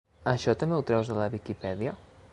[0.31, 1.97] Això també ho treus de la Wikipedia?